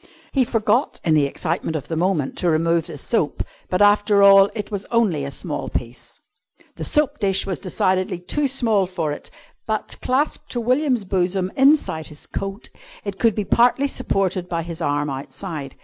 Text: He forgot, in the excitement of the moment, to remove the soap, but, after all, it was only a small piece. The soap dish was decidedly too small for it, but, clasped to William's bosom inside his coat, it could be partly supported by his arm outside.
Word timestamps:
He 0.31 0.43
forgot, 0.45 0.99
in 1.03 1.13
the 1.13 1.27
excitement 1.27 1.75
of 1.75 1.87
the 1.87 1.95
moment, 1.95 2.35
to 2.39 2.49
remove 2.49 2.87
the 2.87 2.97
soap, 2.97 3.43
but, 3.69 3.83
after 3.83 4.23
all, 4.23 4.49
it 4.55 4.71
was 4.71 4.83
only 4.89 5.23
a 5.23 5.29
small 5.29 5.69
piece. 5.69 6.19
The 6.77 6.83
soap 6.83 7.19
dish 7.19 7.45
was 7.45 7.59
decidedly 7.59 8.17
too 8.17 8.47
small 8.47 8.87
for 8.87 9.11
it, 9.11 9.29
but, 9.67 9.97
clasped 10.01 10.49
to 10.53 10.59
William's 10.59 11.05
bosom 11.05 11.51
inside 11.55 12.07
his 12.07 12.25
coat, 12.25 12.71
it 13.05 13.19
could 13.19 13.35
be 13.35 13.45
partly 13.45 13.87
supported 13.87 14.49
by 14.49 14.63
his 14.63 14.81
arm 14.81 15.07
outside. 15.11 15.75